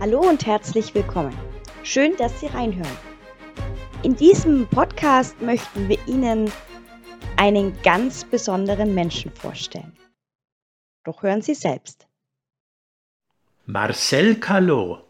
Hallo 0.00 0.20
und 0.20 0.46
herzlich 0.46 0.94
willkommen. 0.94 1.36
Schön, 1.82 2.16
dass 2.16 2.38
Sie 2.38 2.46
reinhören. 2.46 2.96
In 4.02 4.14
diesem 4.14 4.68
Podcast 4.68 5.40
möchten 5.42 5.88
wir 5.88 5.98
Ihnen 6.06 6.52
einen 7.36 7.76
ganz 7.82 8.24
besonderen 8.24 8.94
Menschen 8.94 9.32
vorstellen. 9.32 9.96
Doch 11.04 11.22
hören 11.22 11.42
Sie 11.42 11.54
selbst. 11.54 12.06
Marcel 13.64 14.36
Callot. 14.36 15.05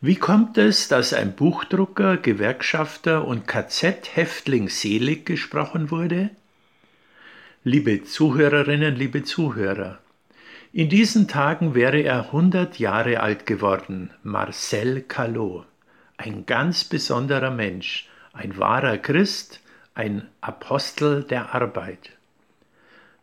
Wie 0.00 0.16
kommt 0.16 0.58
es, 0.58 0.88
dass 0.88 1.12
ein 1.12 1.34
Buchdrucker, 1.34 2.16
Gewerkschafter 2.16 3.26
und 3.26 3.46
KZ-Häftling 3.46 4.68
selig 4.68 5.26
gesprochen 5.26 5.90
wurde? 5.90 6.30
Liebe 7.64 8.02
Zuhörerinnen, 8.02 8.96
liebe 8.96 9.22
Zuhörer, 9.22 9.98
in 10.72 10.88
diesen 10.88 11.28
Tagen 11.28 11.74
wäre 11.74 12.00
er 12.00 12.26
100 12.26 12.78
Jahre 12.78 13.20
alt 13.20 13.44
geworden, 13.44 14.10
Marcel 14.22 15.02
Callot, 15.02 15.66
ein 16.16 16.46
ganz 16.46 16.84
besonderer 16.84 17.50
Mensch, 17.50 18.08
ein 18.32 18.56
wahrer 18.56 18.96
Christ, 18.96 19.60
ein 19.94 20.26
Apostel 20.40 21.24
der 21.24 21.54
Arbeit. 21.54 22.10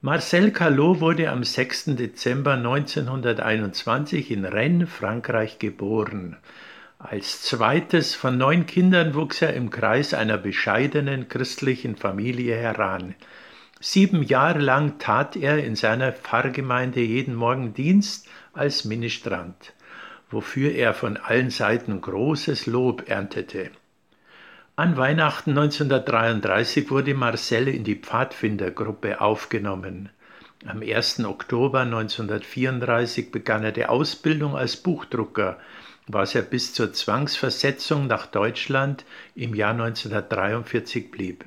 Marcel 0.02 0.52
Callot 0.52 1.02
wurde 1.02 1.30
am 1.30 1.44
6. 1.44 1.98
Dezember 1.98 2.53
1921 2.53 4.31
in 4.31 4.45
Rennes, 4.45 4.90
Frankreich 4.90 5.59
geboren. 5.59 6.38
Als 6.99 7.41
zweites 7.41 8.16
von 8.16 8.38
neun 8.38 8.66
Kindern 8.66 9.13
wuchs 9.13 9.41
er 9.41 9.54
im 9.55 9.70
Kreis 9.70 10.13
einer 10.13 10.38
bescheidenen 10.38 11.27
christlichen 11.27 11.98
Familie 11.98 12.55
heran. 12.55 13.13
Sieben 13.81 14.23
Jahre 14.23 14.59
lang 14.59 14.99
tat 14.99 15.35
er 15.35 15.62
in 15.62 15.76
seiner 15.76 16.13
Pfarrgemeinde 16.13 17.02
jeden 17.02 17.35
Morgen 17.35 17.74
Dienst 17.74 18.26
als 18.54 18.85
Ministrant, 18.85 19.74
wofür 20.29 20.71
er 20.71 20.93
von 20.93 21.18
allen 21.18 21.49
Seiten 21.49 21.99
großes 21.99 22.68
Lob 22.68 23.09
erntete. 23.09 23.70
An 24.80 24.96
Weihnachten 24.96 25.49
1933 25.58 26.90
wurde 26.90 27.13
Marcel 27.13 27.68
in 27.68 27.84
die 27.84 27.98
Pfadfindergruppe 27.98 29.20
aufgenommen. 29.20 30.08
Am 30.66 30.82
1. 30.82 31.26
Oktober 31.26 31.82
1934 31.82 33.30
begann 33.30 33.66
er 33.66 33.74
die 33.74 33.88
Ausbildung 33.88 34.55
als 34.55 34.77
Buchdrucker, 34.77 35.60
was 36.08 36.34
er 36.34 36.44
bis 36.44 36.74
zur 36.74 36.94
Zwangsversetzung 36.94 38.08
nach 38.08 38.27
Deutschland 38.27 39.04
im 39.36 39.54
Jahr 39.54 39.71
1943 39.71 41.12
blieb. 41.12 41.43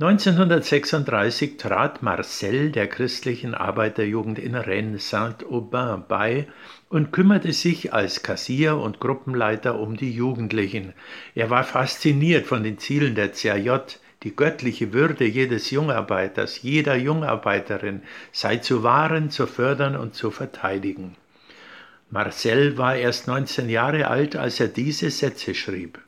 1936 0.00 1.56
trat 1.56 2.04
Marcel 2.04 2.70
der 2.70 2.86
christlichen 2.86 3.52
Arbeiterjugend 3.52 4.38
in 4.38 4.54
Rennes 4.54 5.10
Saint-Aubin 5.10 6.04
bei 6.06 6.46
und 6.88 7.10
kümmerte 7.12 7.52
sich 7.52 7.92
als 7.92 8.22
Kassier 8.22 8.76
und 8.76 9.00
Gruppenleiter 9.00 9.80
um 9.80 9.96
die 9.96 10.12
Jugendlichen. 10.12 10.92
Er 11.34 11.50
war 11.50 11.64
fasziniert 11.64 12.46
von 12.46 12.62
den 12.62 12.78
Zielen 12.78 13.16
der 13.16 13.32
CAJ, 13.32 13.98
die 14.22 14.36
göttliche 14.36 14.92
Würde 14.92 15.24
jedes 15.24 15.72
Jungarbeiters, 15.72 16.62
jeder 16.62 16.94
Jungarbeiterin 16.94 18.02
sei 18.30 18.58
zu 18.58 18.84
wahren, 18.84 19.30
zu 19.30 19.48
fördern 19.48 19.96
und 19.96 20.14
zu 20.14 20.30
verteidigen. 20.30 21.16
Marcel 22.08 22.78
war 22.78 22.94
erst 22.94 23.26
19 23.26 23.68
Jahre 23.68 24.06
alt, 24.06 24.36
als 24.36 24.60
er 24.60 24.68
diese 24.68 25.10
Sätze 25.10 25.56
schrieb. 25.56 25.98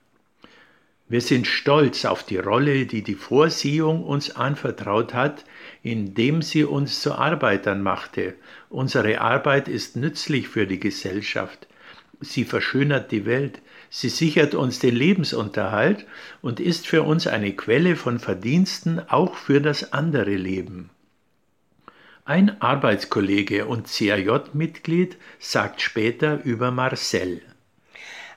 Wir 1.11 1.21
sind 1.21 1.49
stolz 1.49 2.05
auf 2.05 2.23
die 2.23 2.37
Rolle, 2.37 2.87
die 2.87 3.03
die 3.03 3.17
Vorsehung 3.17 4.05
uns 4.05 4.37
anvertraut 4.37 5.13
hat, 5.13 5.45
indem 5.83 6.41
sie 6.41 6.63
uns 6.63 7.01
zu 7.01 7.17
Arbeitern 7.17 7.83
machte. 7.83 8.35
Unsere 8.69 9.21
Arbeit 9.21 9.67
ist 9.67 9.97
nützlich 9.97 10.47
für 10.47 10.69
die 10.69 10.79
Gesellschaft. 10.79 11.67
Sie 12.21 12.45
verschönert 12.45 13.11
die 13.11 13.27
Welt, 13.27 13.61
sie 13.89 14.09
sichert 14.09 14.55
uns 14.55 14.79
den 14.79 14.95
Lebensunterhalt 14.95 16.07
und 16.43 16.61
ist 16.61 16.87
für 16.87 17.03
uns 17.03 17.27
eine 17.27 17.55
Quelle 17.55 17.97
von 17.97 18.21
Verdiensten 18.21 19.01
auch 19.09 19.35
für 19.35 19.61
das 19.61 19.93
andere 19.93 20.37
Leben. 20.37 20.91
Ein 22.25 22.63
Arbeitskollege 22.63 23.67
und 23.67 23.89
CAJ-Mitglied 23.89 25.17
sagt 25.41 25.81
später 25.81 26.45
über 26.45 26.71
Marcel. 26.71 27.43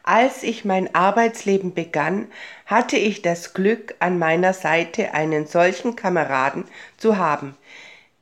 Als 0.05 0.43
ich 0.43 0.65
mein 0.65 0.93
Arbeitsleben 0.93 1.73
begann, 1.73 2.27
hatte 2.65 2.97
ich 2.97 3.21
das 3.21 3.53
Glück, 3.53 3.95
an 3.99 4.19
meiner 4.19 4.53
Seite 4.53 5.13
einen 5.13 5.47
solchen 5.47 5.95
Kameraden 5.95 6.65
zu 6.97 7.17
haben. 7.17 7.55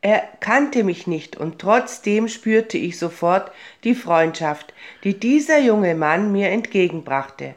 Er 0.01 0.21
kannte 0.39 0.83
mich 0.83 1.07
nicht 1.07 1.37
und 1.37 1.57
trotzdem 1.57 2.27
spürte 2.27 2.77
ich 2.77 2.99
sofort 2.99 3.51
die 3.83 3.95
Freundschaft, 3.95 4.75
die 5.03 5.19
dieser 5.19 5.57
junge 5.59 5.95
Mann 5.95 6.31
mir 6.31 6.49
entgegenbrachte. 6.49 7.55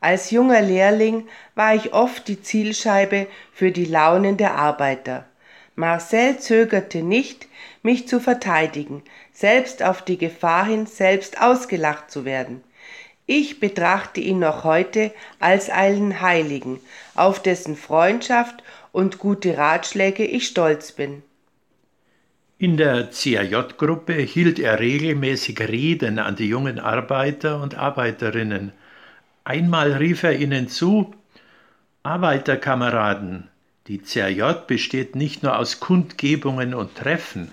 Als 0.00 0.30
junger 0.30 0.60
Lehrling 0.60 1.26
war 1.56 1.74
ich 1.74 1.92
oft 1.92 2.28
die 2.28 2.40
Zielscheibe 2.40 3.26
für 3.52 3.72
die 3.72 3.86
Launen 3.86 4.36
der 4.36 4.54
Arbeiter. 4.54 5.24
Marcel 5.74 6.38
zögerte 6.38 7.02
nicht, 7.02 7.48
mich 7.82 8.06
zu 8.06 8.20
verteidigen, 8.20 9.02
selbst 9.32 9.82
auf 9.82 10.02
die 10.02 10.18
Gefahr 10.18 10.66
hin, 10.66 10.86
selbst 10.86 11.40
ausgelacht 11.40 12.12
zu 12.12 12.24
werden. 12.24 12.62
Ich 13.30 13.60
betrachte 13.60 14.22
ihn 14.22 14.38
noch 14.38 14.64
heute 14.64 15.12
als 15.38 15.68
einen 15.68 16.22
Heiligen, 16.22 16.80
auf 17.14 17.42
dessen 17.42 17.76
Freundschaft 17.76 18.62
und 18.90 19.18
gute 19.18 19.58
Ratschläge 19.58 20.24
ich 20.24 20.46
stolz 20.46 20.92
bin. 20.92 21.22
In 22.56 22.78
der 22.78 23.10
CAJ-Gruppe 23.10 24.14
hielt 24.14 24.58
er 24.58 24.80
regelmäßig 24.80 25.60
Reden 25.60 26.18
an 26.18 26.36
die 26.36 26.48
jungen 26.48 26.78
Arbeiter 26.78 27.60
und 27.60 27.74
Arbeiterinnen. 27.74 28.72
Einmal 29.44 29.92
rief 29.92 30.22
er 30.22 30.38
ihnen 30.38 30.68
zu 30.68 31.14
Arbeiterkameraden, 32.04 33.48
die 33.88 33.98
CAJ 33.98 34.66
besteht 34.66 35.16
nicht 35.16 35.42
nur 35.42 35.58
aus 35.58 35.80
Kundgebungen 35.80 36.72
und 36.72 36.94
Treffen. 36.94 37.52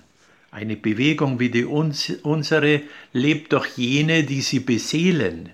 Eine 0.51 0.77
Bewegung 0.77 1.37
wie 1.41 1.49
die 1.49 1.65
uns, 1.65 2.13
unsere 2.23 2.81
lebt 3.11 3.51
doch 3.51 3.65
jene, 3.65 4.23
die 4.23 4.39
sie 4.39 4.61
beseelen, 4.61 5.49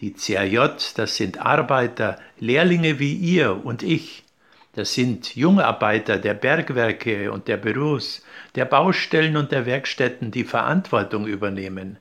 die 0.00 0.14
CRJ, 0.14 0.94
das 0.96 1.16
sind 1.16 1.38
Arbeiter, 1.44 2.18
Lehrlinge 2.38 2.98
wie 2.98 3.14
ihr 3.14 3.64
und 3.64 3.82
ich. 3.82 4.24
Das 4.74 4.94
sind 4.94 5.36
Jungarbeiter 5.36 6.18
der 6.18 6.34
Bergwerke 6.34 7.32
und 7.32 7.48
der 7.48 7.56
Büros, 7.56 8.22
der 8.54 8.64
Baustellen 8.64 9.36
und 9.36 9.52
der 9.52 9.66
Werkstätten, 9.66 10.30
die 10.30 10.44
Verantwortung 10.44 11.26
übernehmen. 11.26 11.98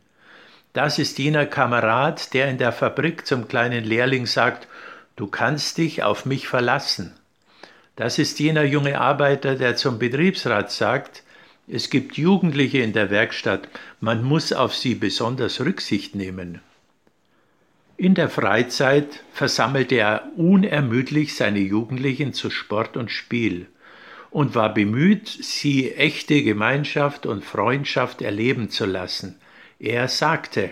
Das 0.72 1.00
ist 1.00 1.18
jener 1.18 1.46
Kamerad, 1.46 2.34
der 2.34 2.48
in 2.50 2.58
der 2.58 2.72
Fabrik 2.72 3.26
zum 3.26 3.48
kleinen 3.48 3.84
Lehrling 3.84 4.28
sagt, 4.28 4.68
du 5.16 5.28
kannst 5.28 5.78
dich 5.78 6.04
auf 6.04 6.26
mich 6.26 6.48
verlassen. 6.48 7.16
Das 7.96 8.20
ist 8.20 8.40
jener 8.40 8.64
junge 8.64 9.02
Arbeiter, 9.02 9.56
der 9.56 9.76
zum 9.76 10.00
Betriebsrat 10.00 10.72
sagt, 10.72 11.24
es 11.68 11.90
gibt 11.90 12.18
Jugendliche 12.18 12.80
in 12.80 12.94
der 12.94 13.10
Werkstatt, 13.10 13.68
man 14.00 14.24
muss 14.24 14.54
auf 14.54 14.74
sie 14.74 14.96
besonders 14.96 15.60
Rücksicht 15.60 16.16
nehmen. 16.16 16.62
In 18.00 18.16
der 18.16 18.30
Freizeit 18.30 19.26
versammelte 19.34 19.96
er 19.96 20.30
unermüdlich 20.38 21.36
seine 21.36 21.60
Jugendlichen 21.60 22.32
zu 22.32 22.50
Sport 22.50 22.96
und 22.96 23.12
Spiel 23.12 23.68
und 24.32 24.56
war 24.56 24.74
bemüht, 24.74 25.28
sie 25.28 25.94
echte 25.96 26.42
Gemeinschaft 26.42 27.26
und 27.26 27.44
Freundschaft 27.44 28.22
erleben 28.22 28.70
zu 28.70 28.86
lassen. 28.86 29.38
Er 29.82 30.08
sagte, 30.08 30.70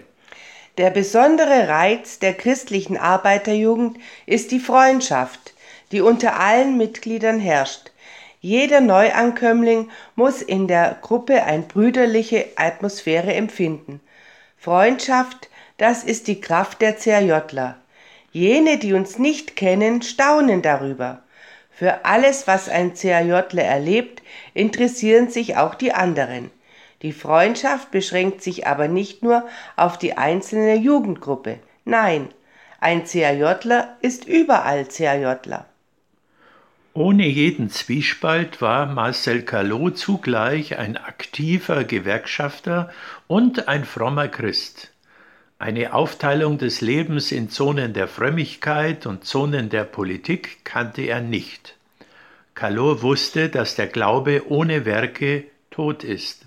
der 0.78 0.90
besondere 0.90 1.68
Reiz 1.68 2.20
der 2.20 2.34
christlichen 2.34 2.96
Arbeiterjugend 2.96 3.98
ist 4.26 4.52
die 4.52 4.62
Freundschaft, 4.62 5.54
die 5.92 6.00
unter 6.00 6.40
allen 6.40 6.78
Mitgliedern 6.78 7.42
herrscht. 7.42 7.92
Jeder 8.40 8.80
Neuankömmling 8.80 9.90
muss 10.16 10.42
in 10.42 10.70
der 10.70 10.98
Gruppe 11.02 11.44
eine 11.44 11.64
brüderliche 11.64 12.46
Atmosphäre 12.56 13.34
empfinden. 13.34 14.00
Freundschaft 14.58 15.50
das 15.78 16.04
ist 16.04 16.28
die 16.28 16.42
Kraft 16.42 16.82
der 16.82 16.94
CRJler. 16.96 17.78
Jene, 18.32 18.78
die 18.78 18.94
uns 18.94 19.18
nicht 19.20 19.56
kennen, 19.56 20.02
staunen 20.02 20.62
darüber. 20.62 21.24
Für 21.72 22.06
alles, 22.06 22.48
was 22.48 22.70
ein 22.70 22.96
CRJler 22.96 23.64
erlebt, 23.64 24.24
interessieren 24.54 25.30
sich 25.30 25.58
auch 25.58 25.76
die 25.76 25.94
anderen. 25.94 26.52
Die 27.04 27.14
Freundschaft 27.14 27.92
beschränkt 27.92 28.42
sich 28.42 28.66
aber 28.66 28.88
nicht 28.88 29.22
nur 29.22 29.48
auf 29.76 30.00
die 30.00 30.18
einzelne 30.18 30.76
Jugendgruppe. 30.76 31.60
Nein, 31.86 32.30
ein 32.80 33.06
CRJler 33.06 33.96
ist 34.02 34.26
überall 34.26 34.86
CRJler. 34.86 35.66
Ohne 36.94 37.28
jeden 37.28 37.70
Zwiespalt 37.70 38.60
war 38.60 38.88
Marcel 38.88 39.44
Callot 39.44 40.00
zugleich 40.00 40.80
ein 40.80 40.98
aktiver 40.98 41.84
Gewerkschafter 41.84 42.92
und 43.28 43.68
ein 43.68 43.86
frommer 43.86 44.28
Christ. 44.28 44.92
Eine 45.60 45.94
Aufteilung 45.94 46.60
des 46.60 46.82
Lebens 46.82 47.32
in 47.32 47.50
Zonen 47.50 47.94
der 47.94 48.08
Frömmigkeit 48.08 49.08
und 49.08 49.26
Zonen 49.26 49.70
der 49.70 49.86
Politik 49.86 50.64
kannte 50.64 51.02
er 51.02 51.20
nicht. 51.20 51.76
Calot 52.54 53.02
wusste, 53.02 53.50
dass 53.50 53.76
der 53.76 53.88
Glaube 53.88 54.52
ohne 54.52 54.86
Werke 54.86 55.46
tot 55.72 56.04
ist. 56.04 56.46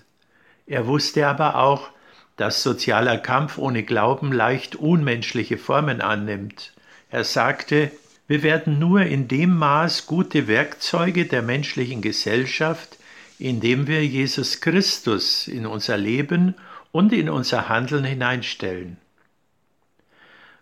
Er 0.69 0.87
wusste 0.87 1.27
aber 1.27 1.57
auch, 1.57 1.91
dass 2.37 2.63
sozialer 2.63 3.19
Kampf 3.19 3.59
ohne 3.59 3.83
Glauben 3.83 4.33
leicht 4.33 4.77
unmenschliche 4.77 5.59
Formen 5.59 6.01
annimmt. 6.01 6.73
Er 7.11 7.25
sagte, 7.25 7.91
wir 8.29 8.45
werden 8.45 8.79
nur 8.79 9.03
in 9.03 9.27
dem 9.27 9.57
Maß 9.57 10.07
gute 10.07 10.47
Werkzeuge 10.47 11.27
der 11.27 11.43
menschlichen 11.43 12.01
Gesellschaft, 12.01 12.97
indem 13.41 13.89
wir 13.89 14.07
Jesus 14.07 14.61
Christus 14.61 15.49
in 15.49 15.67
unser 15.67 15.97
Leben 15.97 16.55
und 16.93 17.13
in 17.13 17.29
unser 17.29 17.69
Handeln 17.69 18.05
hineinstellen. 18.05 18.97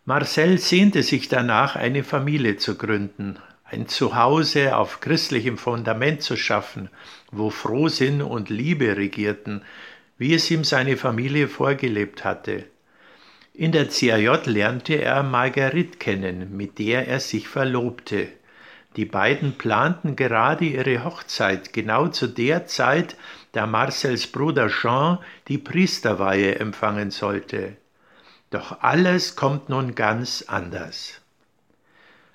Marcel 0.04 0.58
sehnte 0.58 1.02
sich 1.02 1.28
danach, 1.28 1.76
eine 1.76 2.02
Familie 2.02 2.56
zu 2.56 2.76
gründen, 2.76 3.38
ein 3.64 3.88
Zuhause 3.88 4.76
auf 4.76 5.00
christlichem 5.00 5.58
Fundament 5.58 6.22
zu 6.22 6.36
schaffen, 6.36 6.88
wo 7.30 7.50
Frohsinn 7.50 8.22
und 8.22 8.48
Liebe 8.48 8.96
regierten, 8.96 9.62
wie 10.16 10.34
es 10.34 10.50
ihm 10.50 10.64
seine 10.64 10.96
Familie 10.96 11.48
vorgelebt 11.48 12.24
hatte. 12.24 12.64
In 13.52 13.72
der 13.72 13.88
CAJ 13.88 14.46
lernte 14.46 14.94
er 15.02 15.22
Marguerite 15.22 15.98
kennen, 15.98 16.56
mit 16.56 16.78
der 16.78 17.06
er 17.08 17.20
sich 17.20 17.48
verlobte. 17.48 18.28
Die 18.98 19.04
beiden 19.04 19.52
planten 19.52 20.16
gerade 20.16 20.64
ihre 20.64 21.04
Hochzeit, 21.04 21.72
genau 21.72 22.08
zu 22.08 22.26
der 22.26 22.66
Zeit, 22.66 23.16
da 23.52 23.64
Marcels 23.64 24.26
Bruder 24.26 24.66
Jean 24.66 25.18
die 25.46 25.56
Priesterweihe 25.56 26.56
empfangen 26.58 27.12
sollte. 27.12 27.76
Doch 28.50 28.82
alles 28.82 29.36
kommt 29.36 29.68
nun 29.68 29.94
ganz 29.94 30.42
anders. 30.48 31.20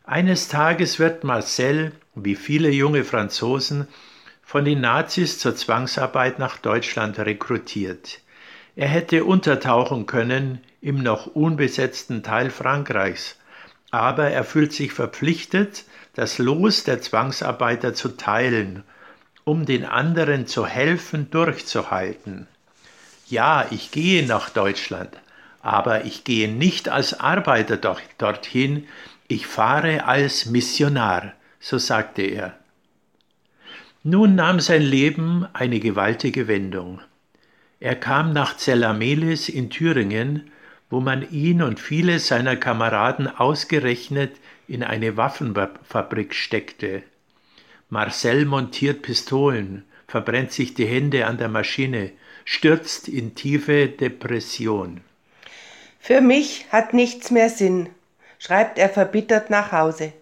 Eines 0.06 0.48
Tages 0.48 1.00
wird 1.00 1.26
Marcel, 1.26 1.92
wie 2.16 2.36
viele 2.36 2.70
junge 2.70 3.04
Franzosen, 3.04 3.90
von 4.42 4.64
den 4.64 4.80
Nazis 4.80 5.40
zur 5.40 5.58
Zwangsarbeit 5.58 6.40
nach 6.40 6.56
Deutschland 6.60 7.20
rekrutiert. 7.20 8.22
Er 8.78 8.88
hätte 8.88 9.26
untertauchen 9.26 10.06
können 10.06 10.62
im 10.80 11.04
noch 11.04 11.28
unbesetzten 11.28 12.24
Teil 12.24 12.50
Frankreichs, 12.50 13.36
aber 13.94 14.32
er 14.32 14.44
fühlt 14.44 14.74
sich 14.74 14.92
verpflichtet, 14.92 15.84
das 16.16 16.40
Los 16.40 16.84
der 16.84 17.00
Zwangsarbeiter 17.00 17.94
zu 17.94 18.18
teilen, 18.18 18.82
um 19.44 19.68
den 19.68 19.86
anderen 19.86 20.48
zu 20.48 20.66
helfen, 20.66 21.30
durchzuhalten. 21.30 22.48
Ja, 23.28 23.68
ich 23.70 23.92
gehe 23.92 24.26
nach 24.26 24.50
Deutschland, 24.50 25.16
aber 25.62 26.06
ich 26.06 26.24
gehe 26.24 26.52
nicht 26.52 26.90
als 26.90 27.20
Arbeiter 27.20 27.78
dorthin, 28.18 28.88
ich 29.28 29.46
fahre 29.46 30.06
als 30.06 30.48
Missionar, 30.48 31.34
so 31.60 31.78
sagte 31.78 32.24
er. 32.24 32.58
Nun 34.02 34.34
nahm 34.34 34.60
sein 34.60 34.82
Leben 34.82 35.46
eine 35.54 35.80
gewaltige 35.80 36.48
Wendung. 36.48 37.00
Er 37.80 37.96
kam 37.96 38.34
nach 38.34 38.58
Zellamelis 38.58 39.50
in 39.50 39.70
Thüringen, 39.70 40.50
wo 40.94 41.00
man 41.00 41.28
ihn 41.32 41.64
und 41.64 41.80
viele 41.80 42.20
seiner 42.20 42.56
Kameraden 42.56 43.26
ausgerechnet 43.26 44.36
in 44.68 44.84
eine 44.84 45.18
Waffenfabrik 45.18 46.36
steckte. 46.36 47.02
Marcel 47.90 48.46
montiert 48.46 49.02
Pistolen, 49.02 49.86
verbrennt 50.08 50.52
sich 50.52 50.76
die 50.76 50.86
Hände 50.86 51.26
an 51.26 51.40
der 51.40 51.48
Maschine, 51.50 52.12
stürzt 52.46 53.08
in 53.08 53.34
tiefe 53.34 53.88
Depression. 53.88 55.02
Für 56.00 56.22
mich 56.22 56.68
hat 56.70 56.94
nichts 56.94 57.32
mehr 57.32 57.50
Sinn, 57.50 57.90
schreibt 58.38 58.78
er 58.78 58.90
verbittert 58.90 59.50
nach 59.50 59.72
Hause. 59.72 60.14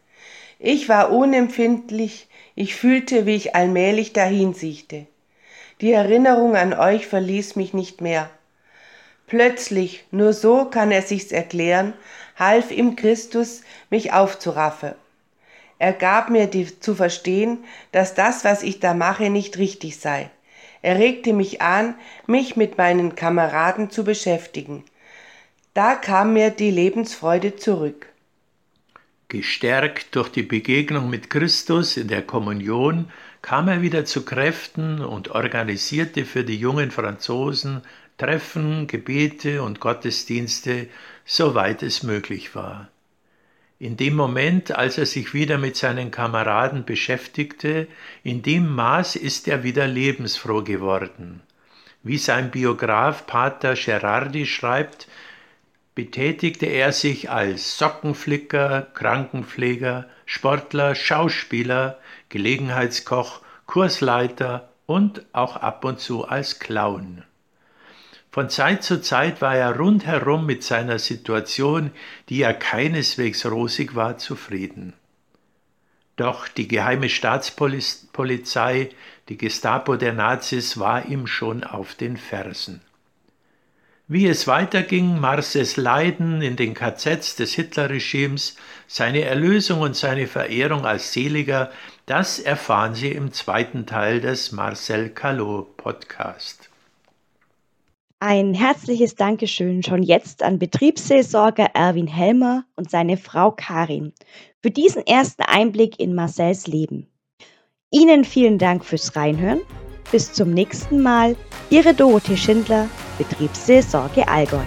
Ich 0.57 0.87
war 0.87 1.11
unempfindlich, 1.11 2.29
ich 2.55 2.75
fühlte, 2.75 3.25
wie 3.25 3.35
ich 3.35 3.55
allmählich 3.55 4.13
dahinsiechte. 4.13 5.05
Die 5.81 5.91
Erinnerung 5.91 6.55
an 6.55 6.73
euch 6.73 7.07
verließ 7.07 7.57
mich 7.57 7.73
nicht 7.73 7.99
mehr. 7.99 8.29
Plötzlich, 9.31 10.03
nur 10.11 10.33
so 10.33 10.65
kann 10.65 10.91
er 10.91 11.03
sich's 11.03 11.31
erklären, 11.31 11.93
half 12.35 12.69
ihm 12.69 12.97
Christus, 12.97 13.61
mich 13.89 14.11
aufzuraffen. 14.11 14.91
Er 15.79 15.93
gab 15.93 16.29
mir 16.29 16.47
die, 16.47 16.77
zu 16.81 16.95
verstehen, 16.95 17.59
dass 17.93 18.13
das, 18.13 18.43
was 18.43 18.61
ich 18.61 18.81
da 18.81 18.93
mache, 18.93 19.29
nicht 19.29 19.57
richtig 19.57 19.97
sei. 20.01 20.29
Er 20.81 20.99
regte 20.99 21.31
mich 21.31 21.61
an, 21.61 21.95
mich 22.27 22.57
mit 22.57 22.77
meinen 22.77 23.15
Kameraden 23.15 23.89
zu 23.89 24.03
beschäftigen. 24.03 24.83
Da 25.73 25.95
kam 25.95 26.33
mir 26.33 26.49
die 26.49 26.69
Lebensfreude 26.69 27.55
zurück. 27.55 28.07
Gestärkt 29.29 30.13
durch 30.13 30.27
die 30.27 30.43
Begegnung 30.43 31.09
mit 31.09 31.29
Christus 31.29 31.95
in 31.95 32.09
der 32.09 32.21
Kommunion 32.21 33.09
kam 33.41 33.69
er 33.69 33.81
wieder 33.81 34.03
zu 34.03 34.25
Kräften 34.25 34.99
und 34.99 35.31
organisierte 35.31 36.25
für 36.25 36.43
die 36.43 36.57
jungen 36.57 36.91
Franzosen 36.91 37.81
Treffen, 38.21 38.85
Gebete 38.85 39.63
und 39.63 39.79
Gottesdienste, 39.79 40.89
soweit 41.25 41.81
es 41.81 42.03
möglich 42.03 42.53
war. 42.53 42.89
In 43.79 43.97
dem 43.97 44.15
Moment, 44.15 44.77
als 44.77 44.99
er 44.99 45.07
sich 45.07 45.33
wieder 45.33 45.57
mit 45.57 45.75
seinen 45.75 46.11
Kameraden 46.11 46.85
beschäftigte, 46.85 47.87
in 48.21 48.43
dem 48.43 48.69
Maß 48.75 49.15
ist 49.15 49.47
er 49.47 49.63
wieder 49.63 49.87
lebensfroh 49.87 50.61
geworden. 50.61 51.41
Wie 52.03 52.19
sein 52.19 52.51
Biograf 52.51 53.25
Pater 53.25 53.73
Gerardi 53.73 54.45
schreibt, 54.45 55.07
betätigte 55.95 56.67
er 56.67 56.91
sich 56.91 57.31
als 57.31 57.79
Sockenflicker, 57.79 58.83
Krankenpfleger, 58.93 60.07
Sportler, 60.27 60.93
Schauspieler, 60.93 61.97
Gelegenheitskoch, 62.29 63.41
Kursleiter 63.65 64.69
und 64.85 65.25
auch 65.33 65.55
ab 65.55 65.83
und 65.85 65.99
zu 65.99 66.27
als 66.27 66.59
Clown. 66.59 67.23
Von 68.31 68.49
Zeit 68.49 68.81
zu 68.81 69.01
Zeit 69.01 69.41
war 69.41 69.57
er 69.57 69.75
rundherum 69.75 70.45
mit 70.45 70.63
seiner 70.63 70.99
Situation, 70.99 71.91
die 72.29 72.37
ja 72.37 72.53
keineswegs 72.53 73.45
rosig 73.45 73.93
war, 73.93 74.17
zufrieden. 74.17 74.93
Doch 76.15 76.47
die 76.47 76.69
geheime 76.69 77.09
Staatspolizei, 77.09 78.89
die 79.27 79.37
Gestapo 79.37 79.97
der 79.97 80.13
Nazis, 80.13 80.79
war 80.79 81.07
ihm 81.07 81.27
schon 81.27 81.65
auf 81.65 81.95
den 81.95 82.15
Fersen. 82.15 82.79
Wie 84.07 84.27
es 84.27 84.47
weiterging, 84.47 85.19
Marses 85.19 85.75
Leiden 85.75 86.41
in 86.41 86.55
den 86.55 86.73
KZs 86.73 87.35
des 87.35 87.53
Hitlerregimes, 87.53 88.55
seine 88.87 89.21
Erlösung 89.21 89.81
und 89.81 89.95
seine 89.95 90.27
Verehrung 90.27 90.85
als 90.85 91.11
Seliger, 91.11 91.71
das 92.05 92.39
erfahren 92.39 92.95
Sie 92.95 93.11
im 93.11 93.33
zweiten 93.33 93.85
Teil 93.85 94.21
des 94.21 94.53
Marcel 94.53 95.09
Callot 95.09 95.75
Podcast. 95.75 96.70
Ein 98.23 98.53
herzliches 98.53 99.15
Dankeschön 99.15 99.81
schon 99.81 100.03
jetzt 100.03 100.43
an 100.43 100.59
Betriebsseelsorger 100.59 101.71
Erwin 101.73 102.05
Helmer 102.05 102.65
und 102.75 102.87
seine 102.87 103.17
Frau 103.17 103.49
Karin 103.49 104.13
für 104.61 104.69
diesen 104.69 105.07
ersten 105.07 105.41
Einblick 105.41 105.99
in 105.99 106.13
Marcells 106.13 106.67
Leben. 106.67 107.07
Ihnen 107.89 108.23
vielen 108.23 108.59
Dank 108.59 108.85
fürs 108.85 109.15
Reinhören. 109.15 109.61
Bis 110.11 110.31
zum 110.33 110.51
nächsten 110.51 111.01
Mal. 111.01 111.35
Ihre 111.71 111.95
Dorothee 111.95 112.37
Schindler, 112.37 112.87
Betriebsseelsorge 113.17 114.27
Allgäu. 114.27 114.65